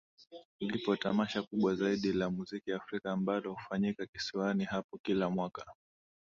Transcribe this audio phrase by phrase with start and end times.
[0.59, 5.65] Lipo Tamasha kubwa zaidi la muziki Africa ambalo hufanyika kisiwani hapo kila mwaka